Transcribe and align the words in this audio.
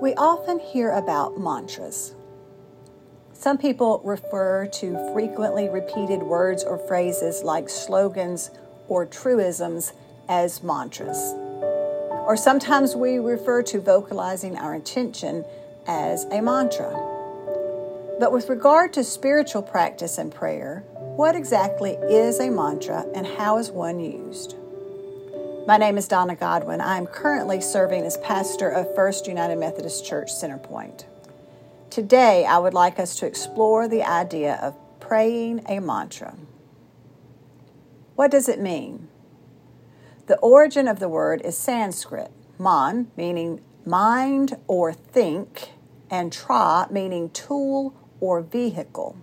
We 0.00 0.12
often 0.14 0.58
hear 0.58 0.90
about 0.90 1.38
mantras. 1.38 2.14
Some 3.32 3.58
people 3.58 4.00
refer 4.04 4.66
to 4.66 5.12
frequently 5.12 5.68
repeated 5.68 6.22
words 6.22 6.64
or 6.64 6.78
phrases 6.78 7.42
like 7.42 7.68
slogans 7.68 8.50
or 8.88 9.06
truisms 9.06 9.92
as 10.28 10.62
mantras. 10.62 11.32
Or 12.26 12.36
sometimes 12.36 12.96
we 12.96 13.18
refer 13.18 13.62
to 13.64 13.80
vocalizing 13.80 14.56
our 14.56 14.74
intention 14.74 15.44
as 15.86 16.24
a 16.24 16.40
mantra. 16.42 16.90
But 18.18 18.32
with 18.32 18.48
regard 18.48 18.92
to 18.94 19.04
spiritual 19.04 19.62
practice 19.62 20.18
and 20.18 20.34
prayer, 20.34 20.84
what 21.16 21.36
exactly 21.36 21.92
is 21.92 22.40
a 22.40 22.50
mantra 22.50 23.06
and 23.14 23.26
how 23.26 23.58
is 23.58 23.70
one 23.70 24.00
used? 24.00 24.56
My 25.66 25.78
name 25.78 25.96
is 25.96 26.06
Donna 26.06 26.36
Godwin. 26.36 26.82
I 26.82 26.98
am 26.98 27.06
currently 27.06 27.58
serving 27.62 28.04
as 28.04 28.18
pastor 28.18 28.68
of 28.68 28.94
First 28.94 29.26
United 29.26 29.56
Methodist 29.56 30.04
Church 30.04 30.30
Centerpoint. 30.30 31.06
Today, 31.88 32.44
I 32.44 32.58
would 32.58 32.74
like 32.74 32.98
us 32.98 33.16
to 33.20 33.26
explore 33.26 33.88
the 33.88 34.02
idea 34.02 34.58
of 34.60 34.76
praying 35.00 35.64
a 35.66 35.80
mantra. 35.80 36.36
What 38.14 38.30
does 38.30 38.46
it 38.46 38.60
mean? 38.60 39.08
The 40.26 40.36
origin 40.40 40.86
of 40.86 40.98
the 40.98 41.08
word 41.08 41.40
is 41.40 41.56
Sanskrit, 41.56 42.30
man 42.58 43.10
meaning 43.16 43.62
mind 43.86 44.58
or 44.66 44.92
think, 44.92 45.70
and 46.10 46.30
tra 46.30 46.88
meaning 46.90 47.30
tool 47.30 47.94
or 48.20 48.42
vehicle. 48.42 49.16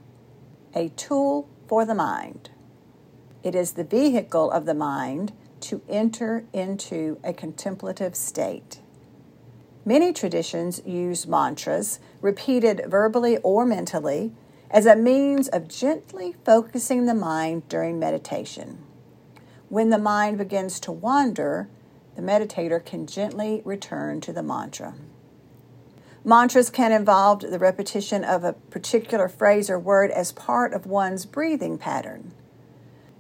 A 0.74 0.90
tool 0.90 1.48
for 1.68 1.86
the 1.86 1.94
mind. 1.94 2.50
It 3.44 3.54
is 3.54 3.74
the 3.74 3.84
vehicle 3.84 4.50
of 4.50 4.66
the 4.66 4.74
mind 4.74 5.34
to 5.62 5.82
enter 5.88 6.46
into 6.54 7.20
a 7.24 7.34
contemplative 7.34 8.16
state. 8.16 8.80
Many 9.84 10.14
traditions 10.14 10.82
use 10.86 11.26
mantras, 11.26 12.00
repeated 12.22 12.84
verbally 12.88 13.38
or 13.38 13.66
mentally, 13.66 14.32
as 14.70 14.86
a 14.86 14.96
means 14.96 15.48
of 15.48 15.68
gently 15.68 16.36
focusing 16.46 17.06
the 17.06 17.16
mind 17.16 17.68
during 17.68 18.00
meditation. 18.00 18.80
When 19.70 19.90
the 19.90 19.98
mind 19.98 20.38
begins 20.38 20.80
to 20.82 20.92
wander, 20.92 21.70
the 22.16 22.22
meditator 22.22 22.84
can 22.84 23.08
gently 23.08 23.62
return 23.66 24.22
to 24.22 24.34
the 24.34 24.44
mantra. 24.44 24.96
Mantras 26.24 26.70
can 26.70 26.92
involve 26.92 27.42
the 27.42 27.58
repetition 27.58 28.24
of 28.24 28.44
a 28.44 28.54
particular 28.54 29.28
phrase 29.28 29.70
or 29.70 29.80
word 29.80 30.12
as 30.12 30.32
part 30.32 30.74
of 30.74 30.86
one's 30.86 31.26
breathing 31.26 31.80
pattern. 31.80 32.34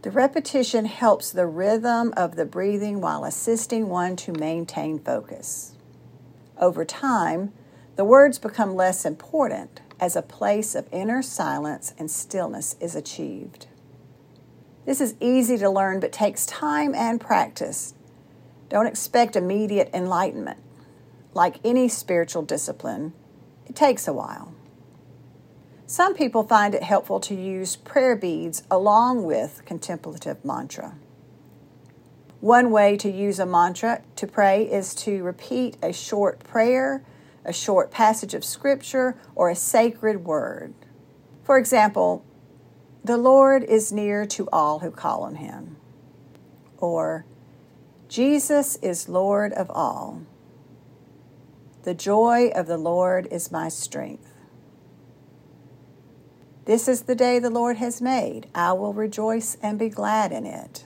The 0.01 0.11
repetition 0.11 0.85
helps 0.85 1.29
the 1.29 1.45
rhythm 1.45 2.11
of 2.17 2.35
the 2.35 2.45
breathing 2.45 3.01
while 3.01 3.23
assisting 3.23 3.87
one 3.87 4.15
to 4.17 4.31
maintain 4.31 4.97
focus. 4.97 5.73
Over 6.59 6.85
time, 6.85 7.53
the 7.97 8.05
words 8.05 8.39
become 8.39 8.75
less 8.75 9.05
important 9.05 9.81
as 9.99 10.15
a 10.15 10.23
place 10.23 10.73
of 10.73 10.87
inner 10.91 11.21
silence 11.21 11.93
and 11.99 12.09
stillness 12.09 12.75
is 12.79 12.95
achieved. 12.95 13.67
This 14.85 15.01
is 15.01 15.13
easy 15.19 15.59
to 15.59 15.69
learn 15.69 15.99
but 15.99 16.11
takes 16.11 16.47
time 16.47 16.95
and 16.95 17.21
practice. 17.21 17.93
Don't 18.69 18.87
expect 18.87 19.35
immediate 19.35 19.91
enlightenment. 19.93 20.59
Like 21.35 21.59
any 21.63 21.87
spiritual 21.87 22.41
discipline, 22.41 23.13
it 23.67 23.75
takes 23.75 24.07
a 24.07 24.13
while. 24.13 24.55
Some 25.91 26.13
people 26.13 26.43
find 26.43 26.73
it 26.73 26.83
helpful 26.83 27.19
to 27.19 27.35
use 27.35 27.75
prayer 27.75 28.15
beads 28.15 28.63
along 28.71 29.25
with 29.25 29.61
contemplative 29.65 30.45
mantra. 30.45 30.95
One 32.39 32.71
way 32.71 32.95
to 32.95 33.11
use 33.11 33.39
a 33.39 33.45
mantra 33.45 34.01
to 34.15 34.25
pray 34.25 34.63
is 34.63 34.95
to 34.95 35.21
repeat 35.21 35.75
a 35.83 35.91
short 35.91 36.45
prayer, 36.45 37.03
a 37.43 37.51
short 37.51 37.91
passage 37.91 38.33
of 38.33 38.45
scripture, 38.45 39.17
or 39.35 39.49
a 39.49 39.55
sacred 39.55 40.23
word. 40.23 40.73
For 41.43 41.57
example, 41.57 42.23
the 43.03 43.17
Lord 43.17 43.61
is 43.61 43.91
near 43.91 44.25
to 44.27 44.47
all 44.49 44.79
who 44.79 44.91
call 44.91 45.23
on 45.23 45.35
him. 45.35 45.75
Or, 46.77 47.25
Jesus 48.07 48.77
is 48.77 49.09
Lord 49.09 49.51
of 49.51 49.69
all. 49.69 50.21
The 51.83 51.93
joy 51.93 52.47
of 52.55 52.67
the 52.67 52.77
Lord 52.77 53.27
is 53.29 53.51
my 53.51 53.67
strength. 53.67 54.30
This 56.71 56.87
is 56.87 57.01
the 57.01 57.15
day 57.15 57.37
the 57.37 57.49
Lord 57.49 57.75
has 57.79 58.01
made. 58.01 58.47
I 58.55 58.71
will 58.71 58.93
rejoice 58.93 59.57
and 59.61 59.77
be 59.77 59.89
glad 59.89 60.31
in 60.31 60.45
it. 60.45 60.85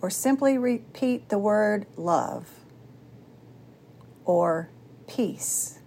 Or 0.00 0.08
simply 0.08 0.56
repeat 0.56 1.30
the 1.30 1.38
word 1.38 1.84
love 1.96 2.48
or 4.24 4.70
peace. 5.08 5.80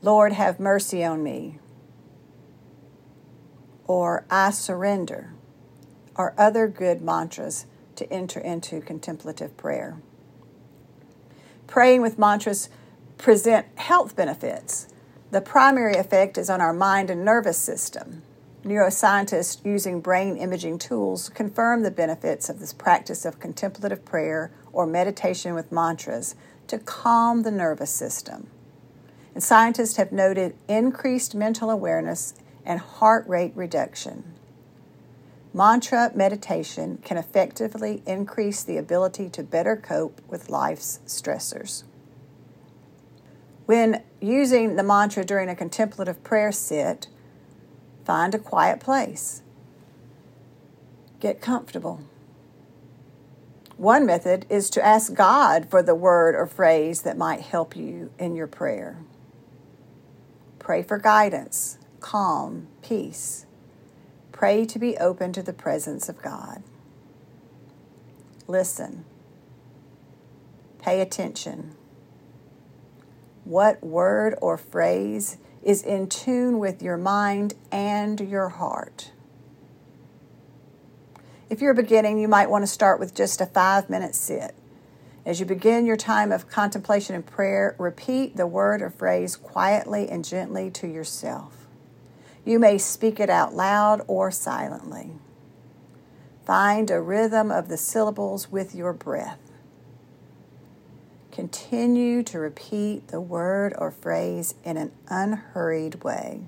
Lord, 0.00 0.32
have 0.32 0.60
mercy 0.60 1.02
on 1.02 1.24
me. 1.24 1.58
Or 3.88 4.24
I 4.30 4.52
surrender, 4.52 5.32
are 6.14 6.34
other 6.38 6.68
good 6.68 7.02
mantras 7.02 7.66
to 7.96 8.08
enter 8.12 8.38
into 8.38 8.80
contemplative 8.80 9.56
prayer. 9.56 10.00
Praying 11.66 12.00
with 12.00 12.16
mantras 12.16 12.68
present 13.18 13.66
health 13.76 14.14
benefits. 14.14 14.86
The 15.30 15.40
primary 15.40 15.94
effect 15.94 16.36
is 16.36 16.50
on 16.50 16.60
our 16.60 16.72
mind 16.72 17.08
and 17.08 17.24
nervous 17.24 17.56
system. 17.56 18.22
Neuroscientists 18.64 19.64
using 19.64 20.00
brain 20.00 20.36
imaging 20.36 20.78
tools 20.78 21.28
confirm 21.28 21.82
the 21.82 21.90
benefits 21.92 22.48
of 22.48 22.58
this 22.58 22.72
practice 22.72 23.24
of 23.24 23.38
contemplative 23.38 24.04
prayer 24.04 24.50
or 24.72 24.86
meditation 24.86 25.54
with 25.54 25.70
mantras 25.70 26.34
to 26.66 26.80
calm 26.80 27.42
the 27.42 27.52
nervous 27.52 27.92
system. 27.92 28.48
And 29.32 29.42
scientists 29.42 29.96
have 29.96 30.10
noted 30.10 30.56
increased 30.66 31.36
mental 31.36 31.70
awareness 31.70 32.34
and 32.64 32.80
heart 32.80 33.26
rate 33.28 33.52
reduction. 33.54 34.34
Mantra 35.54 36.10
meditation 36.12 36.98
can 37.04 37.16
effectively 37.16 38.02
increase 38.04 38.64
the 38.64 38.76
ability 38.76 39.28
to 39.30 39.44
better 39.44 39.76
cope 39.76 40.20
with 40.28 40.50
life's 40.50 40.98
stressors. 41.06 41.84
When 43.70 44.02
using 44.20 44.74
the 44.74 44.82
mantra 44.82 45.24
during 45.24 45.48
a 45.48 45.54
contemplative 45.54 46.24
prayer 46.24 46.50
sit, 46.50 47.06
find 48.04 48.34
a 48.34 48.38
quiet 48.40 48.80
place. 48.80 49.42
Get 51.20 51.40
comfortable. 51.40 52.00
One 53.76 54.04
method 54.04 54.44
is 54.50 54.70
to 54.70 54.84
ask 54.84 55.14
God 55.14 55.70
for 55.70 55.84
the 55.84 55.94
word 55.94 56.34
or 56.34 56.46
phrase 56.46 57.02
that 57.02 57.16
might 57.16 57.42
help 57.42 57.76
you 57.76 58.10
in 58.18 58.34
your 58.34 58.48
prayer. 58.48 59.04
Pray 60.58 60.82
for 60.82 60.98
guidance, 60.98 61.78
calm, 62.00 62.66
peace. 62.82 63.46
Pray 64.32 64.64
to 64.64 64.80
be 64.80 64.96
open 64.96 65.32
to 65.32 65.44
the 65.44 65.52
presence 65.52 66.08
of 66.08 66.20
God. 66.20 66.64
Listen. 68.48 69.04
Pay 70.80 71.00
attention 71.00 71.76
what 73.50 73.82
word 73.82 74.36
or 74.40 74.56
phrase 74.56 75.36
is 75.60 75.82
in 75.82 76.08
tune 76.08 76.60
with 76.60 76.80
your 76.80 76.96
mind 76.96 77.52
and 77.72 78.20
your 78.20 78.48
heart. 78.48 79.10
If 81.50 81.60
you're 81.60 81.74
beginning, 81.74 82.20
you 82.20 82.28
might 82.28 82.48
want 82.48 82.62
to 82.62 82.68
start 82.68 83.00
with 83.00 83.12
just 83.12 83.40
a 83.40 83.46
five 83.46 83.90
minute 83.90 84.14
sit. 84.14 84.54
As 85.26 85.40
you 85.40 85.46
begin 85.46 85.84
your 85.84 85.96
time 85.96 86.30
of 86.30 86.48
contemplation 86.48 87.16
and 87.16 87.26
prayer, 87.26 87.74
repeat 87.76 88.36
the 88.36 88.46
word 88.46 88.80
or 88.80 88.88
phrase 88.88 89.34
quietly 89.34 90.08
and 90.08 90.24
gently 90.24 90.70
to 90.70 90.86
yourself. 90.86 91.66
You 92.44 92.60
may 92.60 92.78
speak 92.78 93.18
it 93.18 93.28
out 93.28 93.52
loud 93.52 94.00
or 94.06 94.30
silently. 94.30 95.10
Find 96.46 96.88
a 96.88 97.00
rhythm 97.00 97.50
of 97.50 97.66
the 97.66 97.76
syllables 97.76 98.52
with 98.52 98.76
your 98.76 98.92
breath. 98.92 99.49
Continue 101.32 102.22
to 102.24 102.38
repeat 102.38 103.08
the 103.08 103.20
word 103.20 103.74
or 103.78 103.90
phrase 103.90 104.54
in 104.64 104.76
an 104.76 104.92
unhurried 105.08 106.02
way. 106.02 106.40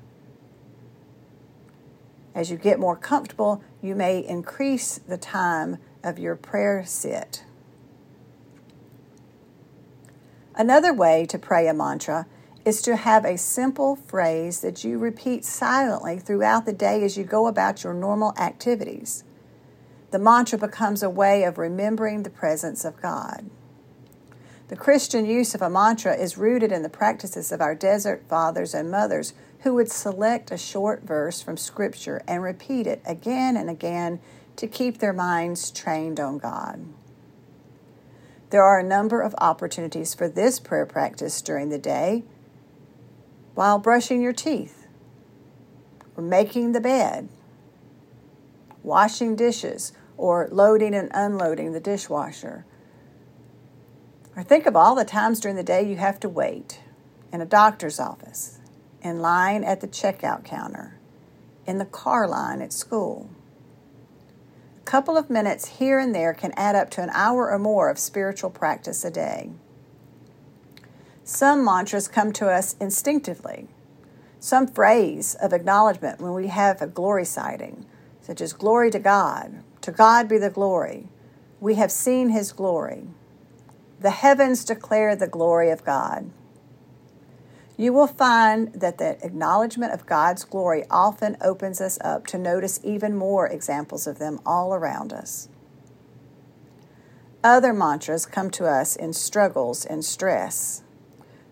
As 2.34 2.50
you 2.50 2.56
get 2.56 2.80
more 2.80 2.96
comfortable, 2.96 3.62
you 3.80 3.94
may 3.94 4.26
increase 4.26 4.98
the 4.98 5.18
time 5.18 5.78
of 6.02 6.18
your 6.18 6.34
prayer 6.34 6.84
sit. 6.84 7.44
Another 10.54 10.92
way 10.92 11.26
to 11.26 11.38
pray 11.38 11.68
a 11.68 11.74
mantra 11.74 12.26
is 12.64 12.82
to 12.82 12.96
have 12.96 13.24
a 13.24 13.38
simple 13.38 13.96
phrase 13.96 14.60
that 14.60 14.84
you 14.84 14.98
repeat 14.98 15.44
silently 15.44 16.18
throughout 16.18 16.66
the 16.66 16.72
day 16.72 17.02
as 17.02 17.16
you 17.16 17.24
go 17.24 17.46
about 17.46 17.82
your 17.82 17.94
normal 17.94 18.34
activities. 18.38 19.24
The 20.10 20.18
mantra 20.18 20.58
becomes 20.58 21.02
a 21.02 21.10
way 21.10 21.44
of 21.44 21.58
remembering 21.58 22.22
the 22.22 22.30
presence 22.30 22.84
of 22.84 23.00
God. 23.00 23.48
The 24.72 24.78
Christian 24.78 25.26
use 25.26 25.54
of 25.54 25.60
a 25.60 25.68
mantra 25.68 26.16
is 26.16 26.38
rooted 26.38 26.72
in 26.72 26.80
the 26.80 26.88
practices 26.88 27.52
of 27.52 27.60
our 27.60 27.74
desert 27.74 28.24
fathers 28.26 28.72
and 28.72 28.90
mothers 28.90 29.34
who 29.64 29.74
would 29.74 29.90
select 29.90 30.50
a 30.50 30.56
short 30.56 31.02
verse 31.02 31.42
from 31.42 31.58
Scripture 31.58 32.22
and 32.26 32.42
repeat 32.42 32.86
it 32.86 33.02
again 33.04 33.58
and 33.58 33.68
again 33.68 34.18
to 34.56 34.66
keep 34.66 34.96
their 34.96 35.12
minds 35.12 35.70
trained 35.70 36.18
on 36.18 36.38
God. 36.38 36.86
There 38.48 38.62
are 38.62 38.78
a 38.78 38.82
number 38.82 39.20
of 39.20 39.34
opportunities 39.36 40.14
for 40.14 40.26
this 40.26 40.58
prayer 40.58 40.86
practice 40.86 41.42
during 41.42 41.68
the 41.68 41.76
day 41.76 42.24
while 43.54 43.78
brushing 43.78 44.22
your 44.22 44.32
teeth, 44.32 44.86
or 46.16 46.24
making 46.24 46.72
the 46.72 46.80
bed, 46.80 47.28
washing 48.82 49.36
dishes, 49.36 49.92
or 50.16 50.48
loading 50.50 50.94
and 50.94 51.10
unloading 51.12 51.72
the 51.72 51.78
dishwasher. 51.80 52.64
Or 54.36 54.42
think 54.42 54.66
of 54.66 54.76
all 54.76 54.94
the 54.94 55.04
times 55.04 55.40
during 55.40 55.56
the 55.56 55.62
day 55.62 55.82
you 55.82 55.96
have 55.96 56.18
to 56.20 56.28
wait 56.28 56.80
in 57.32 57.40
a 57.40 57.46
doctor's 57.46 58.00
office, 58.00 58.58
in 59.02 59.20
line 59.20 59.62
at 59.62 59.80
the 59.80 59.88
checkout 59.88 60.44
counter, 60.44 60.98
in 61.66 61.78
the 61.78 61.84
car 61.84 62.26
line 62.26 62.62
at 62.62 62.72
school. 62.72 63.28
A 64.78 64.84
couple 64.84 65.16
of 65.16 65.30
minutes 65.30 65.78
here 65.78 65.98
and 65.98 66.14
there 66.14 66.34
can 66.34 66.52
add 66.56 66.74
up 66.74 66.90
to 66.90 67.02
an 67.02 67.10
hour 67.12 67.50
or 67.50 67.58
more 67.58 67.90
of 67.90 67.98
spiritual 67.98 68.50
practice 68.50 69.04
a 69.04 69.10
day. 69.10 69.50
Some 71.24 71.64
mantras 71.64 72.08
come 72.08 72.32
to 72.34 72.48
us 72.48 72.74
instinctively. 72.80 73.68
Some 74.40 74.66
phrase 74.66 75.36
of 75.36 75.52
acknowledgement 75.52 76.20
when 76.20 76.32
we 76.32 76.48
have 76.48 76.82
a 76.82 76.86
glory 76.86 77.24
sighting, 77.24 77.86
such 78.20 78.40
as 78.40 78.52
Glory 78.52 78.90
to 78.90 78.98
God, 78.98 79.62
to 79.82 79.92
God 79.92 80.28
be 80.28 80.38
the 80.38 80.50
glory, 80.50 81.06
we 81.60 81.76
have 81.76 81.92
seen 81.92 82.30
His 82.30 82.50
glory. 82.50 83.04
The 84.02 84.10
heavens 84.10 84.64
declare 84.64 85.14
the 85.14 85.28
glory 85.28 85.70
of 85.70 85.84
God. 85.84 86.32
You 87.76 87.92
will 87.92 88.08
find 88.08 88.72
that 88.74 88.98
the 88.98 89.24
acknowledgement 89.24 89.92
of 89.92 90.06
God's 90.06 90.42
glory 90.42 90.84
often 90.90 91.36
opens 91.40 91.80
us 91.80 91.98
up 92.00 92.26
to 92.26 92.38
notice 92.38 92.80
even 92.82 93.14
more 93.14 93.46
examples 93.46 94.08
of 94.08 94.18
them 94.18 94.40
all 94.44 94.74
around 94.74 95.12
us. 95.12 95.48
Other 97.44 97.72
mantras 97.72 98.26
come 98.26 98.50
to 98.50 98.66
us 98.66 98.96
in 98.96 99.12
struggles 99.12 99.84
and 99.84 100.04
stress. 100.04 100.82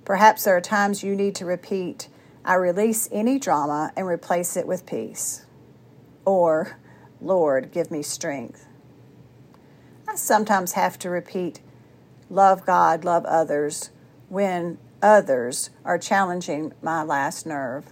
Perhaps 0.04 0.42
there 0.42 0.56
are 0.56 0.60
times 0.60 1.04
you 1.04 1.14
need 1.14 1.36
to 1.36 1.44
repeat, 1.44 2.08
I 2.44 2.54
release 2.54 3.08
any 3.12 3.38
drama 3.38 3.92
and 3.96 4.08
replace 4.08 4.56
it 4.56 4.66
with 4.66 4.86
peace. 4.86 5.46
Or, 6.24 6.78
Lord, 7.20 7.70
give 7.70 7.92
me 7.92 8.02
strength. 8.02 8.66
I 10.08 10.16
sometimes 10.16 10.72
have 10.72 10.98
to 11.00 11.10
repeat, 11.10 11.60
love 12.30 12.64
God, 12.64 13.04
love 13.04 13.26
others, 13.26 13.90
when 14.28 14.78
others 15.02 15.70
are 15.84 15.98
challenging 15.98 16.72
my 16.80 17.02
last 17.02 17.44
nerve. 17.44 17.84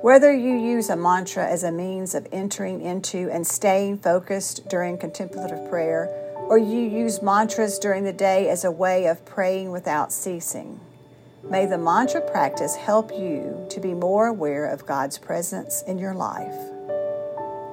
Whether 0.00 0.34
you 0.34 0.56
use 0.56 0.90
a 0.90 0.96
mantra 0.96 1.46
as 1.46 1.62
a 1.62 1.72
means 1.72 2.14
of 2.14 2.26
entering 2.30 2.82
into 2.82 3.30
and 3.30 3.46
staying 3.46 3.98
focused 3.98 4.68
during 4.68 4.98
contemplative 4.98 5.68
prayer, 5.70 6.08
or 6.48 6.58
you 6.58 6.80
use 6.80 7.22
mantras 7.22 7.78
during 7.78 8.04
the 8.04 8.12
day 8.12 8.50
as 8.50 8.64
a 8.64 8.70
way 8.70 9.06
of 9.06 9.24
praying 9.24 9.70
without 9.70 10.12
ceasing, 10.12 10.78
may 11.48 11.64
the 11.64 11.78
mantra 11.78 12.20
practice 12.20 12.76
help 12.76 13.12
you 13.12 13.66
to 13.70 13.80
be 13.80 13.94
more 13.94 14.26
aware 14.26 14.66
of 14.66 14.84
God's 14.84 15.16
presence 15.16 15.82
in 15.86 15.98
your 15.98 16.14
life. 16.14 16.54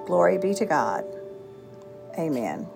Glory 0.05 0.37
be 0.37 0.53
to 0.53 0.65
God. 0.65 1.03
Amen. 2.17 2.67